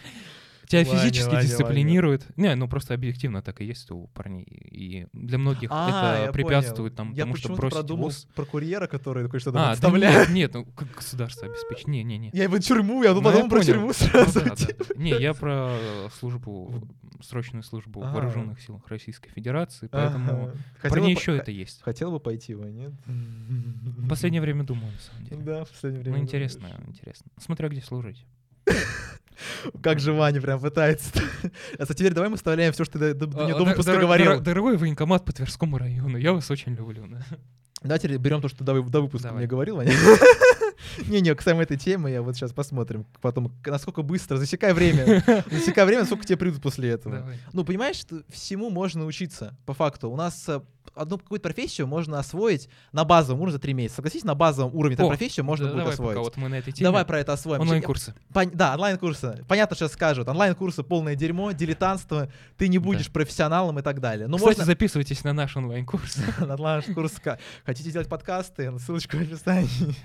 [0.72, 2.38] Тебя Ваня, физически Ваня, дисциплинирует.
[2.38, 4.44] Не, ну просто объективно так и есть у парней.
[4.46, 7.10] И для многих А, это препятствует понял.
[7.10, 8.28] там, Я тому, чтобы почему-то бросить продумал вуз.
[8.36, 10.30] про курьера, который такой что-то А, да подставляет.
[10.30, 11.88] нет, нет, ну как государство обеспечит.
[11.88, 12.30] Не, не, не.
[12.34, 13.64] Я его тюрьму, я Ну, я про понял.
[13.64, 14.40] тюрьму Ну сразу.
[14.40, 14.56] да, да,
[14.96, 14.96] да.
[14.96, 15.76] Не, я про
[16.20, 16.88] службу,
[17.22, 18.12] срочную службу в А.
[18.14, 21.82] вооруженных силах Российской Федерации, поэтому по- еще это есть.
[21.84, 22.92] Хотел бы пойти, Вань, нет?
[23.06, 25.42] В последнее время думаю, на самом деле.
[25.42, 26.18] Да, в последнее время.
[26.18, 27.28] Ну, интересно, интересно.
[27.40, 28.26] Смотря где служить.
[29.82, 31.12] Как же Ваня прям пытается.
[31.80, 34.34] А теперь давай мы вставляем все, что ты до, до, до выпуска говорил.
[34.34, 37.08] дор- Дорогой военкомат по Тверскому району, я вас очень люблю.
[37.08, 37.22] да.
[37.82, 39.40] Давайте берем то, что до, до выпуска Давай.
[39.40, 39.92] мне говорил, Ваня.
[41.08, 43.06] Не-не, к самой этой теме я вот сейчас посмотрим.
[43.22, 45.24] Потом, насколько быстро, засекай время.
[45.50, 47.34] Засекай время, сколько тебе придут после этого.
[47.54, 50.10] Ну, понимаешь, всему можно учиться, по факту.
[50.10, 50.62] У нас э,
[50.96, 53.98] одну какую-то профессию можно освоить на базовом уровне за три месяца.
[53.98, 56.16] Согласись, на базовом уровне эту профессию можно Да, будет давай освоить.
[56.18, 56.86] пока вот мы на этой теме.
[56.88, 57.62] Давай про это освоим.
[57.62, 58.14] Онлайн-курсы.
[58.34, 59.44] Пон- Да, онлайн-курсы.
[59.48, 60.28] Понятно, что скажут.
[60.28, 64.28] Онлайн-курсы полное дерьмо, дилетантство, ты не будешь профессионалом и так далее.
[64.28, 64.66] Ну, Кстати, можно...
[64.66, 66.18] записывайтесь на наш онлайн-курс.
[66.40, 67.14] на онлайн-курс.
[67.66, 68.78] Хотите делать подкасты?
[68.80, 69.96] Ссылочка в описании.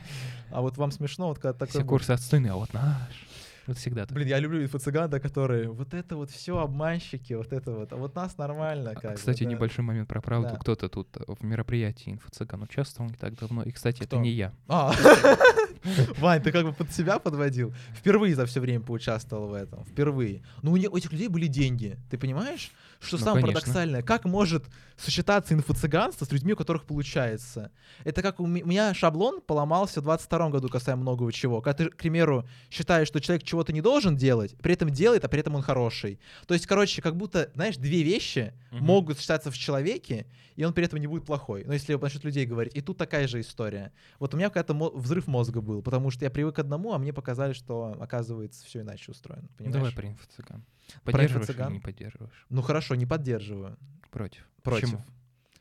[0.51, 1.71] А вот вам смешно, вот когда такой...
[1.81, 3.27] Все курсы отстойные, а вот наш.
[3.67, 4.15] Вот всегда так.
[4.15, 7.93] Блин, я люблю инфо-цыган, которые вот это вот все обманщики, вот это вот.
[7.93, 8.91] А вот нас нормально.
[8.91, 9.51] А, Как бы, Кстати, да.
[9.51, 10.51] небольшой момент про правду.
[10.53, 10.57] Да.
[10.57, 13.63] Кто-то тут э, в мероприятии инфо-цыган участвовал не так давно.
[13.65, 14.05] И, кстати, Кто?
[14.05, 14.53] это не я.
[14.69, 14.93] А,
[16.19, 17.73] Вань, ты как бы под себя подводил.
[17.95, 19.85] Впервые за все время поучаствовал в этом.
[19.85, 20.43] Впервые.
[20.63, 21.97] Ну, у этих людей были деньги.
[22.11, 22.71] Ты понимаешь?
[23.01, 23.61] Что Ну, самое конечно.
[23.61, 24.03] парадоксальное?
[24.03, 24.65] Как может
[24.97, 27.71] сочетаться инфо-цыганство с людьми, у которых получается?
[28.05, 31.61] Это как у ме- у меня шаблон поломался в 22 году касаемо многого чего.
[31.61, 35.29] Когда ты, к примеру, считаешь, что человек чего-то не должен делать, при этом делает, а
[35.29, 36.19] при этом он хороший.
[36.47, 38.85] То есть, короче, как будто, знаешь, две вещи Мгм.
[38.85, 41.65] могут сочетаться в человеке, и он при этом не будет плохой.
[41.65, 42.75] Но если насчет людей говорить.
[42.75, 43.93] И тут такая же история.
[44.19, 46.99] Вот у меня какая-то мо- взрыв мозга был, потому что я привык к одному, а
[46.99, 49.49] мне показали, что, оказывается, все иначе устроено.
[49.59, 49.75] Понимаешь?
[49.75, 50.63] Давай про инфо-цыган.
[51.05, 52.47] Поддерживаешь или не поддерживаешь?
[52.49, 53.79] Ну хорошо, не поддерживаю.
[54.11, 54.49] Против.
[54.63, 54.91] Против.
[54.91, 55.05] Почему?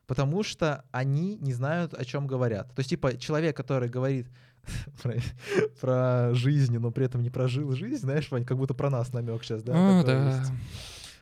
[0.08, 2.68] Потому что они не знают, о чем говорят.
[2.76, 4.28] То есть, типа, человек, который говорит
[5.02, 5.16] про,
[5.82, 9.44] про жизнь, но при этом не прожил жизнь, знаешь, Вань, как будто про нас намек
[9.44, 9.74] сейчас, да?
[9.74, 10.38] Такой да.
[10.38, 10.52] есть.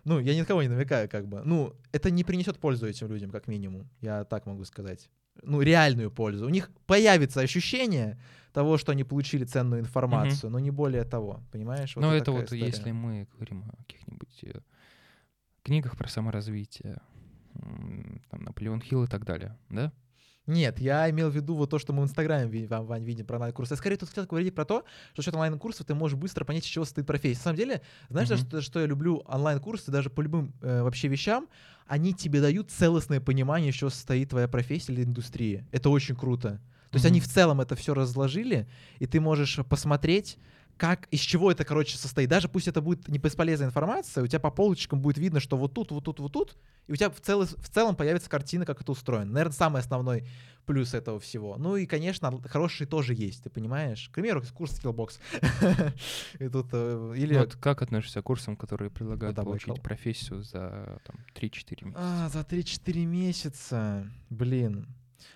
[0.03, 1.41] Ну, я ни на кого не намекаю, как бы.
[1.45, 3.89] Ну, это не принесет пользу этим людям, как минимум.
[4.01, 5.09] Я так могу сказать.
[5.41, 6.45] Ну, реальную пользу.
[6.45, 8.19] У них появится ощущение
[8.53, 11.41] того, что они получили ценную информацию, но не более того.
[11.51, 11.95] Понимаешь?
[11.95, 12.65] Вот и это вот история.
[12.67, 14.59] если мы говорим о каких-нибудь э,
[15.63, 17.01] книгах про саморазвитие,
[18.29, 19.91] там, Наполеон Хилл и так далее, да?
[20.45, 23.35] Нет, я имел в виду вот то, что мы в Инстаграме вам, Вань, видим про
[23.37, 23.73] онлайн-курсы.
[23.73, 26.69] Я скорее тут хотел говорить про то, что счет онлайн-курсов ты можешь быстро понять, из
[26.69, 27.39] чего состоит профессия.
[27.39, 31.07] На самом деле, знаешь, даже что, что я люблю онлайн-курсы, даже по любым э, вообще
[31.07, 31.47] вещам,
[31.87, 35.65] они тебе дают целостное понимание, из чего состоит твоя профессия или индустрия.
[35.71, 36.61] Это очень круто.
[36.89, 37.13] То есть Мгм.
[37.13, 38.67] они в целом это все разложили,
[38.99, 40.37] и ты можешь посмотреть,
[40.77, 42.29] как, из чего это, короче, состоит.
[42.29, 45.73] Даже пусть это будет не бесполезная информация, у тебя по полочкам будет видно, что вот
[45.73, 46.57] тут, вот тут, вот тут,
[46.87, 49.31] и у тебя в, цел- в целом появится картина, как это устроено.
[49.31, 50.27] Наверное, самый основной
[50.65, 51.57] плюс этого всего.
[51.57, 54.09] Ну и, конечно, хорошие тоже есть, ты понимаешь?
[54.09, 55.19] К примеру, курс Skillbox.
[56.39, 57.37] И тут, э, Или...
[57.37, 61.93] Вот как относишься к курсам, которые предлагают получить профессию за там, 3-4 месяца?
[61.95, 64.11] А, за 3-4 месяца.
[64.29, 64.87] Блин.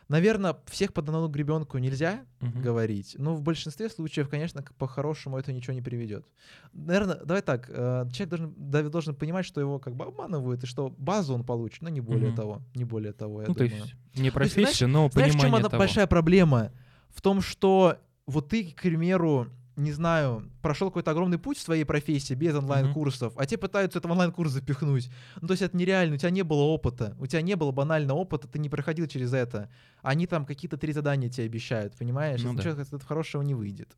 [0.09, 2.61] Наверное, всех под одну гребенку нельзя Мгм.
[2.61, 3.15] говорить.
[3.19, 6.25] Но в большинстве случаев, конечно, по-хорошему это ничего не приведет.
[6.73, 10.89] Наверное, давай так, э, человек должен, должен понимать, что его как бы обманывают, и что
[10.97, 12.35] базу он получит, но не более Мгм.
[12.35, 12.61] того.
[12.75, 13.83] Не более того, я Ну, то думаю.
[13.83, 15.79] есть не То есть, профессия, но Знаешь, в чем понимание она того.
[15.79, 16.71] большая проблема?
[17.09, 19.47] В том, что вот ты, к примеру,
[19.77, 24.07] не знаю, прошел какой-то огромный путь в своей профессии без онлайн-курсов, а тебе пытаются это
[24.07, 25.09] в онлайн-курс запихнуть.
[25.39, 28.17] Ну, то есть это нереально, у тебя не было опыта, у тебя не было банального
[28.17, 29.69] опыта, ты не проходил через это.
[30.01, 32.41] Они там какие-то три задания тебе обещают, понимаешь?
[32.43, 32.59] Ну да.
[32.59, 33.95] ничего из этого хорошего не выйдет.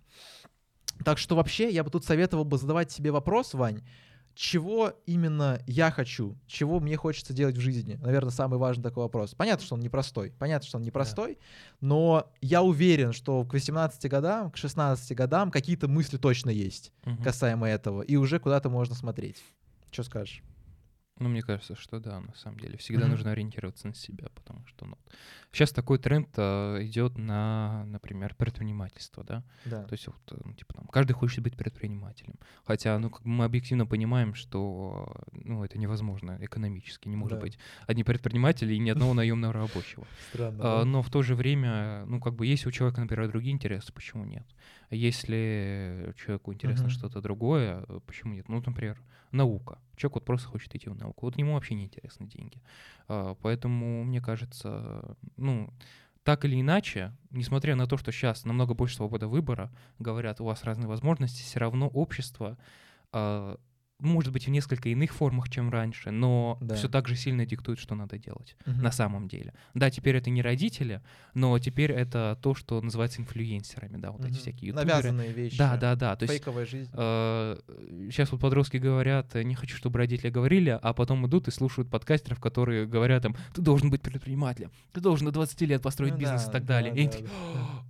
[1.06, 3.82] Так что вообще я бы тут советовал бы задавать себе вопрос, Вань,
[4.36, 7.98] чего именно я хочу, чего мне хочется делать в жизни?
[8.02, 9.36] Наверное, самый важный такой вопрос.
[9.36, 11.38] Понятно, что он непростой, понятно, что он непростой,
[11.82, 17.24] но я уверен, что к 18 годам, к 16 годам какие-то мысли точно есть Мгм.
[17.24, 19.44] касаемо этого, и уже куда-то можно смотреть.
[19.92, 20.44] Что скажешь?
[21.20, 22.78] Ну, мне кажется, что да, на самом деле.
[22.78, 23.12] Всегда Мгм.
[23.12, 24.98] нужно ориентироваться на себя, потому что ну,
[25.52, 29.44] сейчас такой тренд а, идет на, например, предпринимательство, да.
[29.66, 29.84] Да.
[29.84, 32.36] То есть вот, э, ну, типа, там, каждый хочет быть предпринимателем.
[32.64, 37.10] Хотя, ну, как мы объективно понимаем, что ну, это невозможно экономически.
[37.10, 37.42] Не может Да.
[37.42, 40.08] быть одни предприниматели и ни одного наемного рабочего.
[40.32, 40.60] Странно.
[40.62, 43.92] А, Но в то же время, ну, как бы, если у человека, например, другие интересы,
[43.92, 44.46] почему нет?
[44.90, 48.48] Если человеку интересно что-то другое, э, почему нет?
[48.48, 49.02] Ну, например,
[49.32, 49.80] наука.
[50.00, 51.26] Человек вот просто хочет идти в науку.
[51.26, 52.62] Вот ему вообще не интересны деньги.
[53.10, 55.74] А, Поэтому, мне кажется, ну,
[56.24, 60.64] так или иначе, несмотря на то, что сейчас намного больше свободы выбора, говорят, у вас
[60.64, 62.58] разные возможности, все равно общество
[63.12, 63.60] а,
[64.00, 66.76] может быть, в несколько иных формах, чем раньше, но Да.
[66.76, 68.82] все так же сильно диктует, что надо делать Мгм.
[68.82, 69.54] на самом деле.
[69.74, 71.02] Да, теперь это не родители,
[71.34, 74.40] но теперь это то, что называется инфлюенсерами, да, вот эти Мгм.
[74.40, 74.88] всякие ютуберы.
[74.90, 75.58] Навязанные вещи.
[75.58, 76.16] Да, да, да.
[76.16, 76.90] То есть Фейковая жизнь.
[78.12, 81.90] сейчас вот подростки говорят, э, не хочу, чтобы родители говорили, а потом идут и слушают
[81.90, 86.20] подкастеров, которые говорят там, ты должен быть предпринимателем, ты должен до 20 лет построить Ну
[86.20, 86.94] бизнес да, и так да, далее.
[86.96, 87.30] И они да, такие,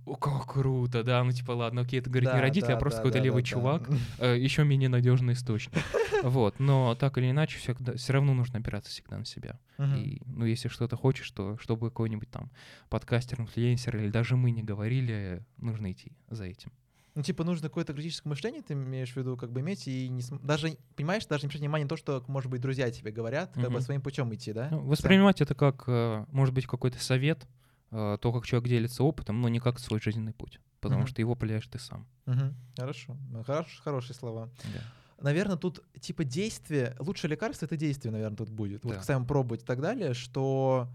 [0.06, 0.14] да.
[0.16, 2.98] как круто, да, ну типа ладно, окей, это говорит не Да, родители, а да, просто
[2.98, 3.50] да, какой-то да, левый да, да.
[3.50, 3.88] чувак,
[4.20, 5.74] еще менее надежный источник.
[6.22, 9.58] Вот, но так или иначе, всегда, все равно нужно опираться всегда на себя.
[9.78, 12.50] И, ну, если что-то хочешь, то чтобы какой-нибудь там
[12.90, 16.70] подкастер, инфлюенсер или даже мы не говорили, нужно идти за этим.
[17.14, 20.22] Ну, типа, нужно какое-то критическое мышление, ты имеешь в виду, как бы иметь, и не
[20.22, 23.52] см- даже, понимаешь, даже не обращать внимание на то, что, может быть, друзья тебе говорят,
[23.54, 23.80] как бы Мгм.
[23.80, 24.68] своим путем идти, да?
[24.70, 24.86] Ну, Сам.
[24.88, 27.48] воспринимать это как, э, может быть, какой-то совет,
[27.90, 31.08] э, то, как человек делится опытом, но не как свой жизненный путь, потому Мгм.
[31.08, 32.06] что его определяешь ты сам.
[32.26, 32.54] Мгм.
[32.76, 33.16] Хорошо.
[33.44, 34.48] Хорош, хорошие слова.
[34.72, 34.80] Да.
[35.20, 38.84] Наверное, тут типа действие, лучшее лекарство это действие, наверное, тут будет.
[38.84, 39.02] Вот Да.
[39.02, 40.88] сам пробовать и так далее, что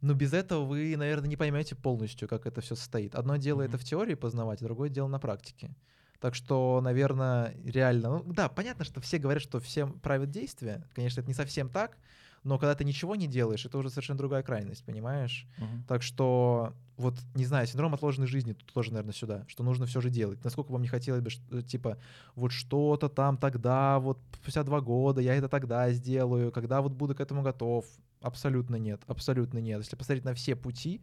[0.00, 3.14] ну без этого вы, наверное, не поймете полностью, как это все состоит.
[3.14, 3.78] Одно дело это Мгм.
[3.78, 5.74] в теории познавать, а другое дело на практике.
[6.20, 10.86] Так что, наверное, реально, ну да, понятно, что все говорят, что всем правят действия.
[10.94, 11.98] Конечно, это не совсем так,
[12.44, 15.46] но когда ты ничего не делаешь, это уже совершенно другая крайность, понимаешь?
[15.58, 15.84] Мгм.
[15.86, 20.00] Так что, вот, не знаю, синдром отложенной жизни тут тоже, наверное, сюда, что нужно все
[20.00, 20.42] же делать.
[20.44, 21.98] Насколько вам не хотелось бы, что, типа,
[22.34, 27.14] вот что-то там тогда, вот спустя два года я это тогда сделаю, когда вот буду
[27.14, 27.86] к этому готов.
[28.20, 29.78] Абсолютно нет, абсолютно нет.
[29.78, 31.00] Если посмотреть на все пути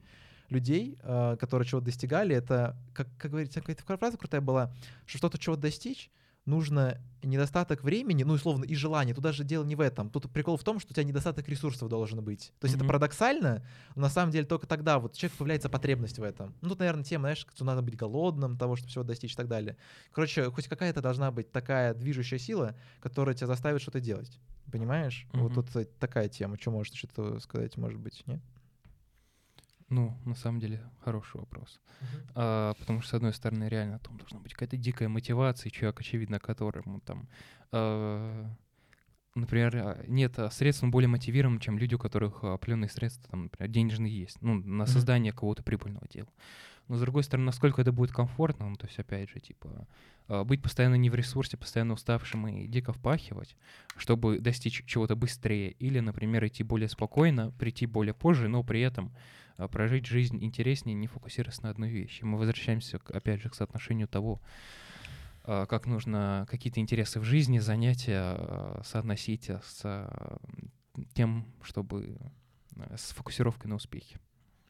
[0.49, 4.73] людей, э, которые чего-то достигали, это, как, как говорится, какая-то фраза крутая была,
[5.05, 6.09] что что-то чего-то достичь,
[6.49, 9.13] нужно недостаток времени, ну, условно, и желания.
[9.13, 10.09] Тут даже дело не в этом.
[10.09, 12.53] Тут прикол в том, что у тебя недостаток ресурсов должен быть.
[12.59, 12.89] То есть это Мгм.
[12.89, 16.55] парадоксально, но на самом деле только тогда вот у человека появляется потребность в этом.
[16.61, 19.47] Ну, тут, наверное, тема, знаешь, что надо быть голодным, того, чтобы всего достичь и так
[19.47, 19.75] далее.
[20.11, 24.39] Короче, хоть какая-то должна быть такая движущая сила, которая тебя заставит что-то делать.
[24.71, 25.27] Понимаешь?
[25.33, 25.63] Вот Мгм.
[25.63, 26.57] тут такая тема.
[26.59, 28.39] Что можешь что-то сказать, может быть, нет?
[29.89, 31.79] Ну, на самом деле, хороший вопрос.
[32.35, 36.39] А, потому что, с одной стороны, реально там должна быть какая-то дикая мотивация, человек, очевидно,
[36.39, 37.27] которому там,
[37.71, 38.45] э,
[39.35, 43.43] например, а, нет а, средств, он более мотивирован, чем люди, у которых определенные средства, там,
[43.43, 44.87] например, денежные есть, ну, на Мгм.
[44.87, 46.29] создание кого-то прибыльного дела.
[46.89, 49.87] Но, с другой стороны, насколько это будет комфортно, ну, то есть, опять же, типа,
[50.27, 53.55] а, быть постоянно не в ресурсе, постоянно уставшим и дико впахивать,
[53.95, 59.13] чтобы достичь чего-то быстрее, или, например, идти более спокойно, прийти более позже, но при этом
[59.57, 62.23] а, прожить жизнь интереснее, не фокусируясь на одной вещи.
[62.23, 64.41] Мы возвращаемся, опять же, к соотношению того,
[65.43, 70.39] а, как нужно какие-то интересы в жизни, занятия соотносить с
[71.13, 72.17] тем, чтобы
[72.95, 74.19] с фокусировкой на успехе.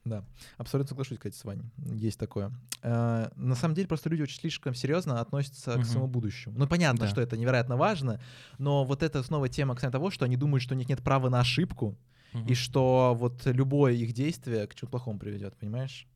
[0.09, 0.23] Да,
[0.57, 1.65] абсолютно соглашусь, кстати, с Ваней.
[1.77, 2.51] Есть такое.
[2.81, 5.85] Э, На самом деле, просто люди очень слишком серьезно относятся к Мгм.
[5.85, 6.55] своему будущему.
[6.57, 7.07] Ну, понятно, Да.
[7.07, 8.19] что это невероятно важно,
[8.57, 11.29] но вот это снова тема касательно того, что они думают, что у них нет права
[11.29, 11.95] на ошибку,
[12.33, 12.55] и Мгм.
[12.55, 16.07] что вот любое их действие к чему-то плохому приведет, понимаешь?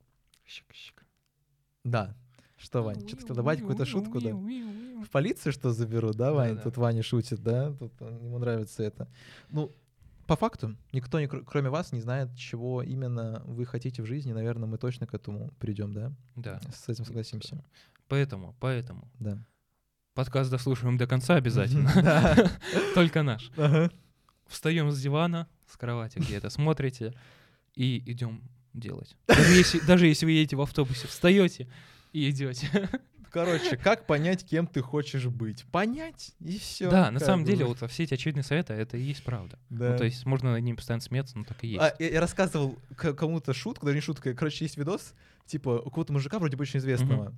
[1.84, 2.16] Да.
[2.58, 4.30] Что, Вань, что-то хотел добавить какую-то шутку, да?
[4.32, 6.52] В полицию что заберут, да, Вань?
[6.52, 6.62] Да-да.
[6.62, 7.74] Тут Ваня шутит, да?
[7.74, 9.10] Тут он- ему нравится это.
[9.50, 9.72] Ну,
[10.28, 14.32] по факту, никто, не, кр- кроме вас, не знает, чего именно вы хотите в жизни.
[14.34, 16.12] Наверное, мы точно к этому придем, да?
[16.36, 16.60] Да.
[16.74, 17.64] С этим согласимся.
[18.08, 19.38] Поэтому, поэтому Да.
[20.14, 21.92] подкаст дослушиваем до конца обязательно.
[22.96, 23.52] Только наш.
[24.48, 27.14] Встаем с дивана, с кровати где-то, смотрите
[27.76, 28.42] и идем
[28.74, 29.16] делать.
[29.28, 31.68] Даже если, даже если вы едете в автобусе, встаете
[32.12, 32.68] и идете.
[33.34, 35.66] Короче, как понять, кем ты хочешь быть?
[35.72, 36.90] Понять, и все.
[36.90, 39.58] Да, на самом деле, вот все эти очевидные советы, это и есть правда.
[39.72, 39.92] Да.
[39.94, 41.82] Ну, то есть можно над ними постоянно смеяться, но так и есть.
[41.82, 45.16] А, я, я рассказывал кому-то шутку, даже не шутка, короче, есть видос,
[45.48, 47.34] типа, у какого-то мужика, вроде бы очень известного,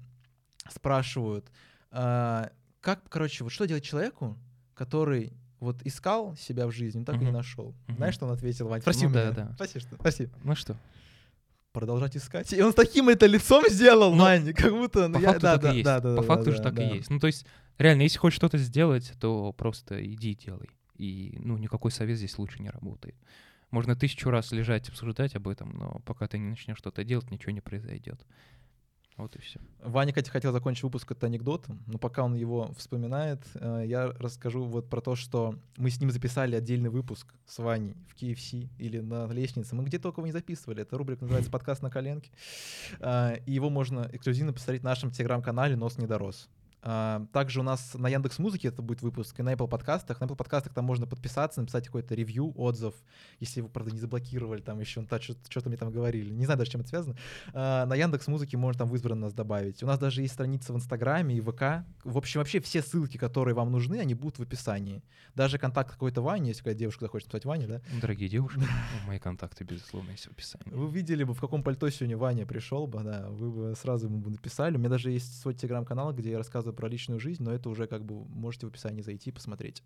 [0.69, 1.49] спрашивают,
[1.91, 4.37] а, как, короче, вот что делать человеку,
[4.73, 5.31] который
[5.61, 7.73] вот искал себя в жизни, но так и не нашел.
[7.87, 7.97] Мгм.
[7.97, 8.81] Знаешь, что он ответил, Вань?
[8.81, 9.31] Спроси Ну у да, меня.
[9.33, 9.53] да.
[9.53, 9.95] Спроси, что?
[9.95, 10.29] Спроси.
[10.43, 10.75] Ну что,
[11.75, 12.53] Продолжать искать.
[12.53, 15.07] И он с таким это лицом сделал, Ну, Вань, как будто...
[15.09, 15.85] ну, по я- факту да, так да, и есть.
[15.85, 16.83] да, да, По да, факту да, же так да.
[16.89, 17.09] и есть.
[17.09, 17.45] Ну, то есть,
[17.77, 20.69] реально, если хочешь что-то сделать, то просто иди и делай.
[20.97, 23.15] И, ну, никакой совет здесь лучше не работает.
[23.71, 27.51] Можно тысячу раз лежать, обсуждать об этом, но пока ты не начнешь что-то делать, ничего
[27.51, 28.25] не произойдет.
[29.17, 29.61] Вот и все.
[29.81, 34.65] Ваня, кстати, хотел закончить выпуск это анекдотом, но пока он его вспоминает, э, я расскажу
[34.65, 38.99] вот про то, что мы с ним записали отдельный выпуск с Ваней в KFC или
[38.99, 39.73] на лестнице.
[39.73, 40.81] Мы где только его не записывали.
[40.81, 42.29] Это рубрика называется «Подкаст на коленке».
[42.99, 46.49] А, И его можно эксклюзивно посмотреть в нашем телеграм-канале «Нос не дорос».
[46.87, 50.21] А, Также у нас на Яндекс Музыке это будет выпуск, и на Apple подкастах.
[50.21, 52.93] На Apple подкастах там можно подписаться, написать какой-то ревью, отзыв,
[53.39, 56.29] если вы, правда, не заблокировали там еще, ну, что-то мне там говорили.
[56.29, 57.17] Не знаю даже, чем это связано.
[57.53, 59.81] А, На Яндекс Музыке можно там в избранное нас добавить.
[59.81, 61.85] У нас даже есть страница в Инстаграме и ВК.
[62.03, 65.01] В общем, вообще все ссылки, которые вам нужны, они будут в описании.
[65.33, 67.81] Даже контакт какой-то Вани, если какая девушка захочет написать Ване, да?
[67.99, 70.69] Дорогие девушки, ну, мои контакты, безусловно, есть в описании.
[70.69, 74.19] Вы видели бы, в каком пальто сегодня Ваня пришел бы, да, вы бы сразу ему
[74.19, 74.75] бы написали.
[74.75, 77.87] У меня даже есть свой телеграм-канал, где я рассказываю про личную жизнь, но это уже
[77.87, 79.83] как бы можете в описании зайти и посмотреть.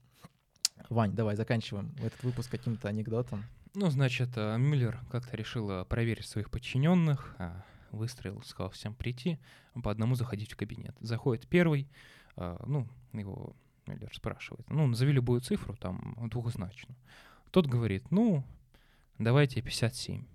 [0.89, 3.45] Вань, давай заканчиваем этот выпуск каким-то анекдотом.
[3.75, 9.39] Ну, значит, э, Мюллер как-то решил проверить своих подчиненных, а, выстроил, сказал всем прийти,
[9.83, 10.95] по одному заходить в кабинет.
[10.99, 11.87] Заходит первый,
[12.35, 16.97] а, ну, его Мюллер спрашивает, ну, назови любую цифру, там, двухзначную.
[17.51, 18.43] Тот говорит, ну,
[19.17, 20.25] давайте 57.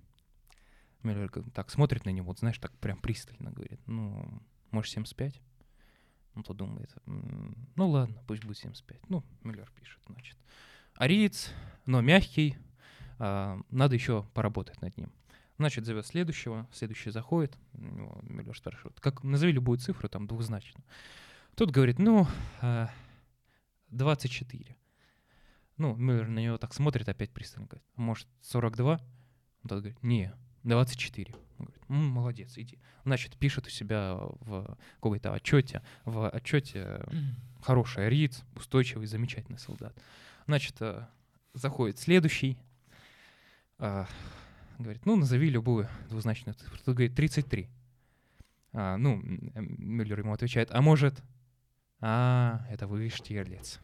[1.03, 5.41] Мюллер так смотрит на него, вот, знаешь, так прям пристально говорит, ну, может, 75?
[6.35, 9.09] Он то думает, «М, ну ладно, пусть будет 75.
[9.09, 10.37] Ну, Мюллер пишет, значит.
[10.95, 11.51] Ариец,
[11.87, 12.57] но мягкий,
[13.19, 15.13] а, надо еще поработать над ним.
[15.59, 20.85] Значит, зовет следующего, следующий заходит, у него Мюллер спрашивает, как, назови любую цифру, там, двухзначную.
[21.55, 22.27] Тот говорит, ну,
[22.61, 22.91] а,
[23.91, 24.77] 24.
[25.77, 28.95] Ну, Мюллер на него так смотрит, опять пристально говорит, может, 42?
[28.95, 30.33] Он тот говорит, не,
[30.65, 31.35] 24.
[31.59, 32.79] Он говорит, «М, молодец, иди.
[33.05, 37.05] Значит, пишет у себя в какой-то отчете, в отчете
[37.63, 39.97] хороший ариец, устойчивый, замечательный солдат.
[40.47, 41.07] Значит, э,
[41.55, 42.59] заходит следующий,
[43.79, 44.07] а,
[44.79, 46.79] говорит, ну, назови любую двузначную цифру.
[46.85, 47.69] Тот говорит, 33.
[48.73, 51.23] А, ну, Мюллер ему отвечает, а может,
[52.01, 53.81] а, это вы Штирлиц.